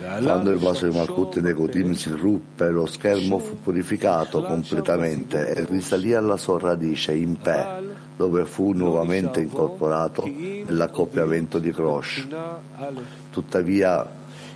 Quando 0.00 0.50
il 0.50 0.56
vaso 0.56 0.88
di 0.88 0.96
Malkut 0.96 1.40
Nekudim 1.40 1.92
si 1.92 2.10
ruppe, 2.10 2.70
lo 2.70 2.86
schermo 2.86 3.38
fu 3.38 3.60
purificato 3.60 4.42
completamente 4.42 5.50
e 5.50 5.66
risalì 5.66 6.14
alla 6.14 6.38
sua 6.38 6.58
radice 6.58 7.12
in 7.12 7.36
Pe, 7.36 7.66
dove 8.16 8.46
fu 8.46 8.72
nuovamente 8.72 9.40
incorporato 9.40 10.24
nell'accoppiamento 10.24 11.58
di 11.58 11.70
Krosh. 11.70 12.26
Tuttavia, 13.30 14.08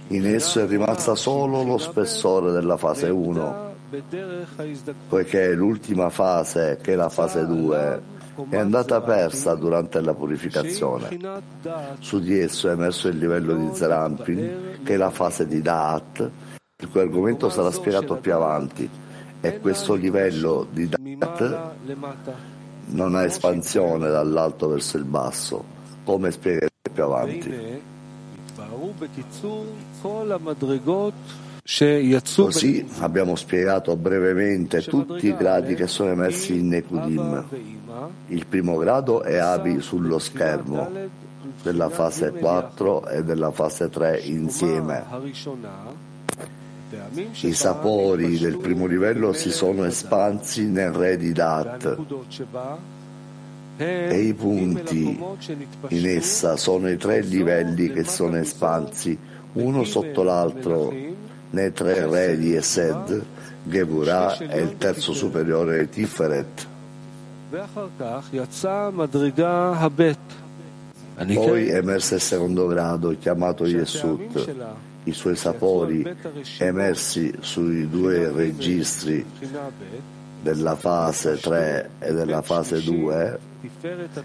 in 0.09 0.27
esso 0.27 0.61
è 0.61 0.67
rimasta 0.67 1.15
solo 1.15 1.63
lo 1.63 1.77
spessore 1.77 2.51
della 2.51 2.79
fase 2.79 3.11
1, 3.11 3.73
poiché 5.11 5.53
l'ultima 5.53 6.09
fase, 6.09 6.79
che 6.81 6.95
è 6.95 6.97
la 6.97 7.11
fase 7.11 7.47
2, 7.47 8.01
è 8.49 8.57
andata 8.57 9.01
persa 9.01 9.55
durante 9.55 10.01
la 10.01 10.15
purificazione. 10.15 11.19
Su 12.01 12.21
di 12.21 12.39
esso 12.39 12.69
è 12.69 12.73
emerso 12.73 13.09
il 13.09 13.19
livello 13.19 13.55
di 13.55 13.69
Zerampin, 13.75 14.79
che 14.83 14.95
è 14.95 14.97
la 14.97 15.11
fase 15.11 15.47
di 15.47 15.63
Da'at, 15.63 16.31
il 16.79 16.89
cui 16.89 17.01
argomento 17.01 17.49
sarà 17.49 17.71
spiegato 17.71 18.17
più 18.17 18.35
avanti. 18.35 18.89
E 19.41 19.61
questo 19.61 19.95
livello 19.95 20.67
di 20.71 20.89
Da'at 20.89 21.73
non 22.87 23.15
ha 23.15 23.25
espansione 23.25 24.09
dall'alto 24.09 24.69
verso 24.69 24.97
il 24.97 25.05
basso, 25.05 25.65
come 26.05 26.31
spiegheremo 26.31 26.71
più 26.93 27.03
avanti. 27.03 27.83
Così 31.67 32.87
abbiamo 32.99 33.37
spiegato 33.37 33.97
brevemente 33.97 34.83
tutti 34.83 35.29
i 35.29 35.35
gradi 35.35 35.75
che 35.75 35.87
sono 35.87 36.11
emersi 36.11 36.59
in 36.59 36.69
Nekudim. 36.69 37.45
Il 38.29 38.47
primo 38.47 38.77
grado 38.77 39.23
è 39.23 39.39
Avi 39.39 39.81
sullo 39.81 40.19
schermo 40.19 40.91
della 41.63 41.89
fase 41.89 42.33
4 42.33 43.07
e 43.09 43.25
della 43.25 43.51
fase 43.51 43.89
3 43.89 44.21
insieme. 44.21 45.05
I 47.41 47.55
sapori 47.55 48.39
del 48.39 48.59
primo 48.59 48.85
livello 48.85 49.33
si 49.33 49.51
sono 49.51 49.85
espansi 49.85 50.67
nel 50.67 50.93
re 50.93 51.17
di 51.17 51.33
Dat 51.33 51.97
e 53.79 54.21
i 54.21 54.35
punti 54.35 55.19
in 55.89 56.07
essa 56.07 56.57
sono 56.57 56.91
i 56.91 56.99
tre 56.99 57.23
livelli 57.23 57.91
che 57.91 58.05
sono 58.05 58.37
espansi 58.37 59.19
uno 59.55 59.85
sotto 59.85 60.23
l'altro 60.23 61.14
nei 61.55 61.73
tre 61.73 62.07
re 62.07 62.37
di 62.37 62.55
Esed, 62.55 63.25
Gevurah 63.63 64.37
e 64.37 64.61
il 64.61 64.77
terzo 64.77 65.15
superiore 65.15 65.89
Tiferet. 65.89 66.67
Poi 71.17 71.69
emerse 71.69 72.17
il 72.17 72.21
secondo 72.21 72.67
grado 72.67 73.17
chiamato 73.19 73.65
Yesut, 73.67 74.55
i 75.05 75.13
suoi 75.13 75.37
sapori 75.37 76.05
emersi 76.59 77.33
sui 77.41 77.89
due 77.89 78.33
registri 78.33 79.25
della 80.43 80.75
fase 80.75 81.39
3 81.39 81.91
e 82.01 82.13
della 82.13 82.43
fase 82.43 82.83
2 82.83 83.39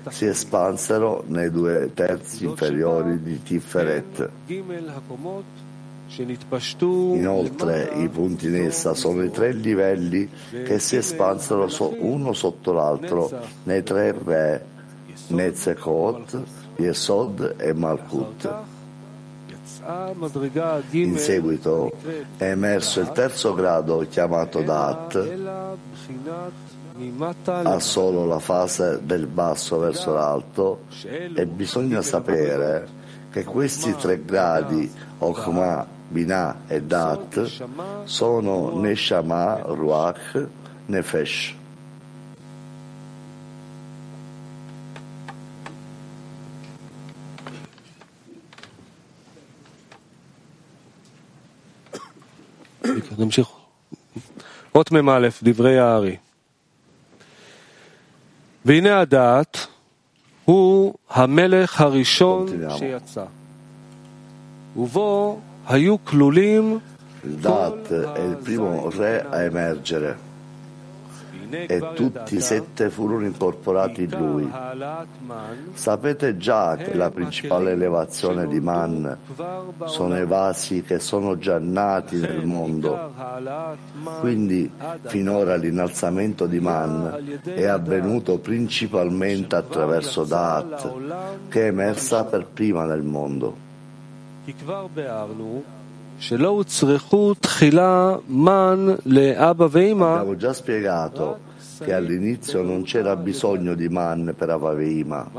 si 0.09 0.25
espansero 0.25 1.23
nei 1.27 1.49
due 1.49 1.91
terzi 1.93 2.45
inferiori 2.45 3.21
di 3.21 3.41
Tiferet. 3.41 4.29
Inoltre 6.79 7.91
i 7.95 8.09
punti 8.09 8.47
in 8.47 8.55
essa 8.55 8.95
sono 8.95 9.23
i 9.23 9.29
tre 9.29 9.51
livelli 9.51 10.27
che 10.49 10.79
si 10.79 10.95
espansero 10.95 11.69
uno 11.99 12.33
sotto 12.33 12.73
l'altro 12.73 13.31
nei 13.63 13.83
tre 13.83 14.15
re 14.23 14.65
Nezekot, 15.27 16.43
Yesod 16.77 17.55
e 17.57 17.73
Malkut. 17.73 18.49
In 20.91 21.17
seguito 21.17 21.91
è 22.37 22.49
emerso 22.49 22.99
il 22.99 23.11
terzo 23.11 23.53
grado 23.53 24.05
chiamato 24.09 24.61
Dat, 24.61 25.37
ha 27.44 27.78
solo 27.80 28.24
la 28.24 28.38
fase 28.38 29.00
del 29.02 29.26
basso 29.26 29.78
verso 29.78 30.12
l'alto 30.12 30.84
e 31.02 31.46
bisogna 31.46 32.02
sapere 32.02 32.86
che 33.30 33.44
questi 33.44 33.94
tre 33.96 34.24
gradi, 34.24 34.90
Okma, 35.18 35.86
Binah 36.08 36.62
e 36.68 36.82
Dat, 36.82 37.64
sono 38.04 38.78
Neshama, 38.78 39.62
Ruach, 39.64 40.48
Nefesh. 40.86 41.56
נמשיך. 53.18 53.48
אות 54.74 54.92
מ"א, 54.92 55.28
דברי 55.42 55.78
הארי. 55.78 56.16
והנה 58.69 58.99
הדעת 58.99 59.67
הוא 60.45 60.93
המלך 61.09 61.81
הראשון 61.81 62.47
שיצא, 62.77 63.23
ובו 64.77 65.39
היו 65.67 65.95
כלולים 66.05 66.79
è 67.23 68.19
il 68.25 68.37
primo 68.43 68.89
re 68.89 69.25
a 69.31 69.43
emergere 69.43 70.28
e 71.49 71.91
tutti 71.93 72.35
i 72.35 72.41
sette 72.41 72.89
furono 72.89 73.25
incorporati 73.25 74.03
in 74.03 74.17
lui. 74.17 74.51
Sapete 75.73 76.37
già 76.37 76.75
che 76.75 76.93
la 76.93 77.09
principale 77.09 77.71
elevazione 77.71 78.47
di 78.47 78.59
Man 78.59 79.17
sono 79.85 80.17
i 80.17 80.25
vasi 80.25 80.83
che 80.83 80.99
sono 80.99 81.37
già 81.37 81.57
nati 81.59 82.17
nel 82.17 82.45
mondo. 82.45 83.13
Quindi 84.19 84.71
finora 85.05 85.55
l'innalzamento 85.55 86.45
di 86.45 86.59
Man 86.59 87.39
è 87.43 87.65
avvenuto 87.65 88.37
principalmente 88.39 89.55
attraverso 89.55 90.23
Dat, 90.23 90.93
che 91.49 91.63
è 91.63 91.67
emersa 91.67 92.25
per 92.25 92.45
prima 92.45 92.85
nel 92.85 93.03
mondo. 93.03 93.67
Abbiamo 100.15 100.35
già 100.35 100.53
spiegato 100.53 101.39
che 101.79 101.93
all'inizio 101.93 102.61
non 102.61 102.83
c'era 102.83 103.15
bisogno 103.15 103.73
di 103.73 103.87
man 103.87 104.33
per 104.37 104.49
Avaveima, 104.49 105.31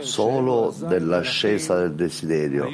solo 0.00 0.74
dell'ascesa 0.76 1.76
del 1.78 1.94
desiderio. 1.94 2.68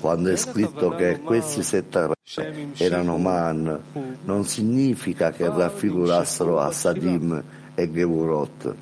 Quando 0.00 0.30
è 0.30 0.36
scritto 0.36 0.90
che 0.90 1.20
questi 1.20 1.62
sette 1.62 2.08
re 2.08 2.68
erano 2.76 3.16
man, 3.16 3.80
non 4.24 4.44
significa 4.44 5.30
che 5.30 5.48
raffigurassero 5.48 6.58
Assadim 6.58 7.42
e 7.74 7.90
Gevurot. 7.90 8.74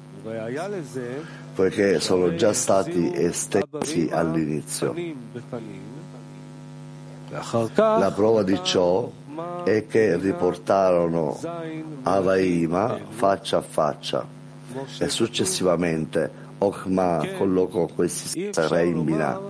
poiché 1.54 2.00
sono 2.00 2.34
già 2.34 2.52
stati 2.52 3.12
estesi 3.14 4.08
all'inizio. 4.10 4.94
La 7.32 8.12
prova 8.14 8.42
di 8.42 8.58
ciò 8.62 9.10
è 9.64 9.86
che 9.86 10.18
riportarono 10.18 11.40
Avaima 12.02 12.98
faccia 13.08 13.56
a 13.56 13.62
faccia 13.62 14.26
e 14.98 15.08
successivamente 15.08 16.30
Ochma 16.58 17.26
collocò 17.38 17.86
questi 17.86 18.50
re 18.54 18.86
in 18.86 19.04
Binah. 19.04 19.40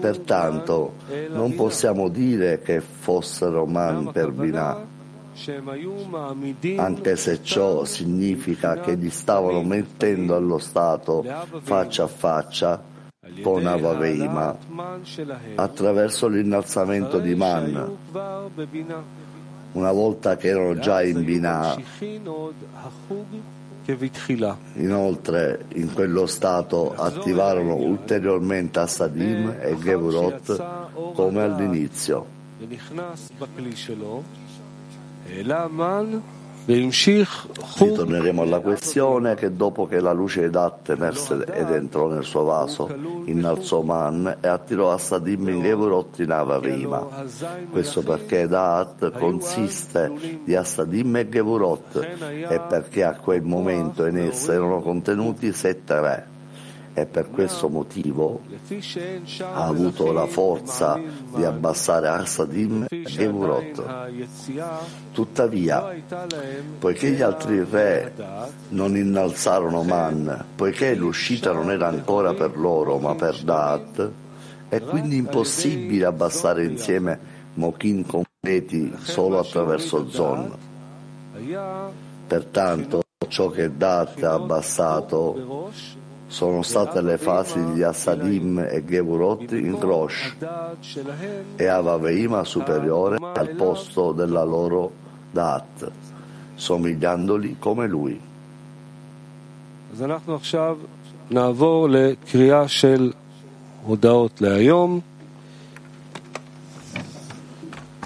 Pertanto 0.00 0.94
non 1.30 1.54
possiamo 1.56 2.08
dire 2.08 2.60
che 2.60 2.80
fossero 2.80 3.66
man 3.66 4.12
per 4.12 4.30
Binah, 4.30 4.86
anche 6.76 7.16
se 7.16 7.42
ciò 7.42 7.84
significa 7.84 8.78
che 8.78 8.96
gli 8.96 9.10
stavano 9.10 9.62
mettendo 9.62 10.36
allo 10.36 10.58
stato 10.58 11.24
faccia 11.62 12.04
a 12.04 12.08
faccia 12.08 12.82
con 13.42 13.66
Avaveima 13.66 14.56
attraverso 15.54 16.28
l'innalzamento 16.28 17.18
di 17.18 17.34
Man 17.34 17.96
una 19.72 19.92
volta 19.92 20.36
che 20.36 20.48
erano 20.48 20.78
già 20.78 21.02
in 21.02 21.24
Binah 21.24 21.76
Inoltre, 24.74 25.64
in 25.74 25.92
quello 25.94 26.26
stato 26.26 26.94
attivarono 26.94 27.74
ulteriormente 27.74 28.80
Assadim 28.80 29.56
e 29.58 29.78
Gevurot 29.78 31.12
come 31.14 31.42
all'inizio. 31.42 32.26
Ritorneremo 36.68 38.42
alla 38.42 38.60
questione 38.60 39.34
che 39.36 39.56
dopo 39.56 39.86
che 39.86 40.00
la 40.00 40.12
luce 40.12 40.50
d'At 40.50 40.90
emerse 40.90 41.42
ed 41.50 41.70
entrò 41.70 42.08
nel 42.08 42.24
suo 42.24 42.44
vaso, 42.44 42.94
innalzò 43.24 43.80
Man 43.80 44.36
e 44.38 44.46
attirò 44.46 44.92
Assadim 44.92 45.48
in 45.48 45.62
Gevurot 45.62 46.18
in 46.18 46.30
Avavima. 46.30 47.24
Questo 47.70 48.02
perché 48.02 48.46
Da'at 48.46 49.12
consiste 49.12 50.12
di 50.44 50.54
Assadim 50.54 51.16
e 51.16 51.28
Gevurot 51.30 52.06
e 52.20 52.60
perché 52.68 53.02
a 53.02 53.14
quel 53.14 53.40
momento 53.40 54.04
in 54.04 54.18
essa 54.18 54.52
erano 54.52 54.82
contenuti 54.82 55.50
sette 55.54 56.00
re 56.00 56.36
e 57.00 57.06
per 57.06 57.30
questo 57.30 57.68
motivo 57.68 58.40
ha 59.40 59.64
avuto 59.64 60.12
la 60.12 60.26
forza 60.26 61.00
di 61.34 61.44
abbassare 61.44 62.08
Arsadim 62.08 62.86
e 62.88 63.02
Gevurot. 63.02 63.82
Tuttavia, 65.12 65.94
poiché 66.78 67.10
gli 67.10 67.22
altri 67.22 67.64
re 67.64 68.12
non 68.70 68.96
innalzarono 68.96 69.82
Man, 69.82 70.44
poiché 70.54 70.94
l'uscita 70.94 71.52
non 71.52 71.70
era 71.70 71.88
ancora 71.88 72.34
per 72.34 72.58
loro 72.58 72.98
ma 72.98 73.14
per 73.14 73.42
Daat, 73.42 74.10
è 74.68 74.80
quindi 74.80 75.16
impossibile 75.16 76.04
abbassare 76.04 76.64
insieme 76.64 77.36
Mokin 77.54 78.06
completi 78.06 78.92
solo 79.00 79.38
attraverso 79.38 80.08
Zon. 80.10 80.52
Pertanto, 82.26 83.02
ciò 83.28 83.48
che 83.48 83.76
Daat 83.76 84.22
ha 84.22 84.34
abbassato 84.34 85.70
sono 86.27 86.61
state 86.63 87.01
le 87.01 87.17
fasi 87.17 87.63
di 87.73 87.83
Assadim 87.83 88.59
e 88.59 88.83
Gevurot 88.83 89.51
in 89.51 89.79
Rosh 89.79 90.35
e 91.55 91.65
Avaveima 91.67 92.43
superiore 92.43 93.17
al 93.19 93.49
posto 93.49 94.11
della 94.13 94.43
loro 94.43 94.91
Dat, 95.31 95.91
somigliandoli 96.55 97.57
come 97.59 97.87
lui. 97.87 98.19
אז 99.93 100.01
אנחנו 100.01 100.35
עכשיו 100.35 100.77
נעבור 101.31 101.89
לקריאה 101.89 102.67
של 102.67 103.11
הודעות 103.85 104.41
להיום. 104.41 104.99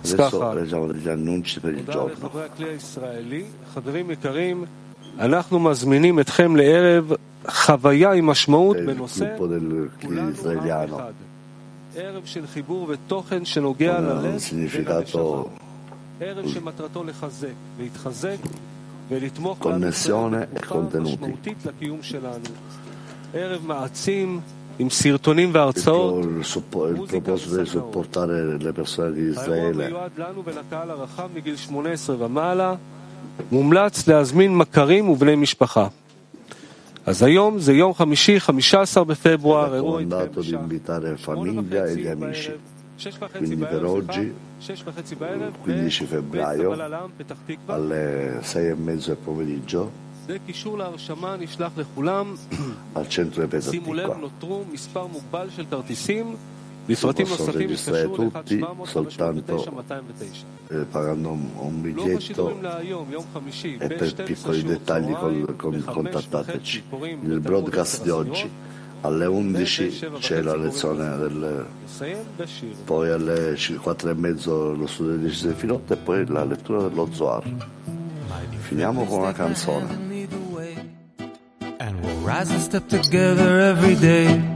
Adesso 0.04 0.54
leggiamo 0.54 0.88
degli 0.88 1.10
annunci 1.10 1.60
per 1.60 1.74
il 1.74 1.86
giorno. 1.86 2.30
חברים 3.74 4.12
יקרים, 4.12 4.66
אנחנו 5.20 5.60
מזמינים 5.60 6.20
אתכם 6.20 6.56
לערב 6.56 7.12
חוויה 7.49 8.13
עם 8.13 8.27
משמעות 8.27 8.77
בנושא 8.77 9.37
ערב 11.97 12.23
של 12.25 12.47
חיבור 12.47 12.89
ותוכן 12.89 13.45
שנוגע 13.45 14.01
ללב 14.01 14.41
ולנשמה. 14.53 15.43
ערב 16.21 16.49
שמטרתו 16.49 17.05
לחזק, 17.05 17.49
להתחזק 17.79 18.37
ולתמוך 19.11 19.59
connessione 19.61 20.49
e 20.55 20.61
contenuti. 20.67 21.31
Il, 24.79 24.89
il 24.89 24.91
proposito 27.07 27.57
di 27.63 27.67
supportare 27.67 28.57
le 28.59 28.73
persone 28.73 29.13
di 29.13 29.23
Israele. 29.33 30.09
מומלץ 33.53 34.09
להזמין 34.09 34.57
מכרים 34.57 35.09
ובני 35.09 35.37
משפחה. 35.37 35.89
Era 39.67 39.81
comandato 39.81 40.41
di 40.41 40.47
invitare 40.63 41.17
famiglia 41.17 41.85
e 41.87 41.97
gli 41.97 42.07
amici. 42.07 42.51
Quindi 43.39 43.57
per 43.71 43.85
oggi, 43.85 44.33
15 45.63 46.05
febbraio, 46.07 46.69
alle 47.67 48.39
6 48.43 48.69
e 48.69 48.75
mezzo 48.75 49.09
del 49.09 49.17
pomeriggio, 49.17 49.91
al 52.95 53.09
centro 53.09 53.43
di 53.43 53.49
Petatiqua. 53.49 53.93
Visto 56.85 57.13
possono 57.13 57.53
registrare 57.53 58.11
tutti 58.11 58.65
soltanto 58.85 59.85
eh, 60.69 60.79
pagando 60.91 61.31
un, 61.31 61.81
biglietto 61.81 62.59
e 63.79 63.87
per 63.89 64.15
piccoli 64.25 64.63
dettagli 64.65 65.13
col, 65.13 65.55
con, 65.57 65.83
contattateci. 65.85 66.85
Nel 67.21 67.41
broadcast 67.41 68.03
di 68.03 68.11
oggi 68.11 68.51
alle 69.03 69.27
11 69.27 70.11
c'è 70.19 70.43
la 70.43 70.57
lezione 70.57 71.17
del, 71.19 71.67
poi 72.85 73.11
alle 73.11 73.57
4 73.81 74.11
e 74.11 74.15
mezzo 74.15 74.75
lo 74.75 74.87
studio 74.87 75.17
di 75.17 75.31
Sefilotto 75.31 75.93
e 75.93 75.97
poi 75.97 76.27
la 76.27 76.45
lettura 76.45 76.89
dello 76.89 77.09
Zohar. 77.13 77.45
Finiamo 78.59 79.05
con 79.05 79.21
una 79.21 79.33
canzone. 79.33 80.11
And 81.79 82.01
we'll 82.05 82.21
rise 82.25 82.53
and 82.53 82.61
step 82.61 82.87
together 82.89 83.59
every 83.59 83.97
day. 83.97 84.52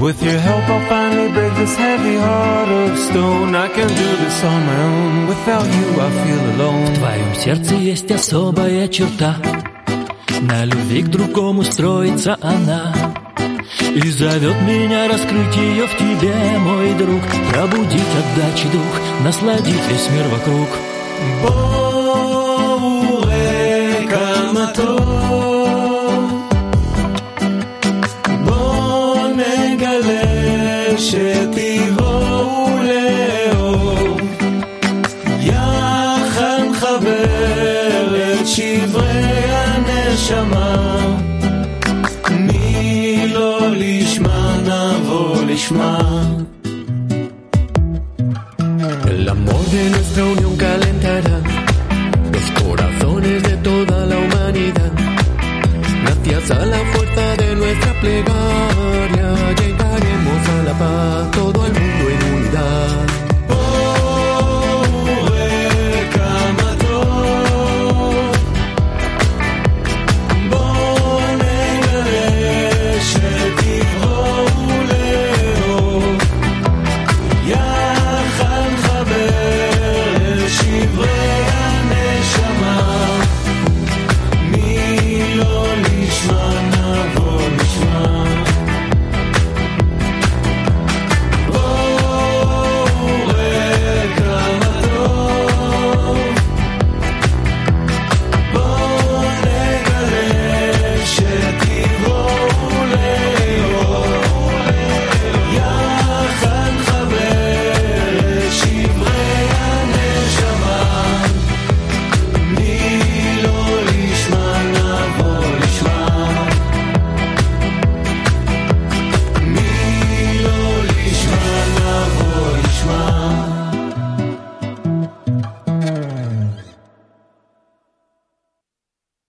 With 0.00 0.22
your 0.22 0.38
help, 0.38 0.64
I'll 0.66 0.88
finally 0.88 1.30
break 1.30 1.54
this 1.56 1.76
heavy 1.76 2.16
heart 2.16 2.68
of 2.70 2.98
stone. 2.98 3.54
I 3.54 3.68
can 3.68 3.86
do 3.86 4.16
this 4.22 4.44
on 4.44 4.64
my 4.64 4.82
own. 4.82 5.26
Without 5.28 5.66
you, 5.76 6.00
I 6.00 6.10
feel 6.22 6.42
alone. 6.54 6.86
В 6.86 6.98
твоем 6.98 7.34
сердце 7.34 7.74
есть 7.74 8.10
особая 8.10 8.88
черта. 8.88 9.36
На 10.40 10.64
любви 10.64 11.02
к 11.02 11.08
другому 11.08 11.64
строится 11.64 12.38
она. 12.40 12.94
И 13.94 14.00
зовет 14.08 14.62
меня 14.62 15.06
раскрыть 15.06 15.56
ее 15.56 15.86
в 15.86 15.94
тебе, 15.96 16.34
мой 16.58 16.94
друг 16.94 17.20
Пробудить 17.52 18.14
отдачи 18.20 18.68
дух, 18.72 19.00
насладить 19.22 19.88
весь 19.88 20.08
мир 20.10 20.28
вокруг 20.28 20.68
Боуэ, 21.42 23.26
каматор 24.08 25.09
plegar. 58.00 58.39